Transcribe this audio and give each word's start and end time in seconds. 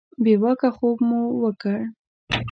بې 0.23 0.33
واکه 0.41 0.69
خوب 0.75 0.97
مو 1.07 1.21
وکړ. 1.43 1.77